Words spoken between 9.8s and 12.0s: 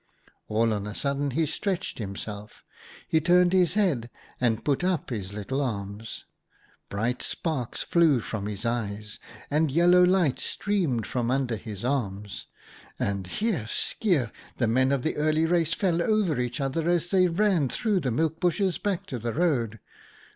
light streamed from under his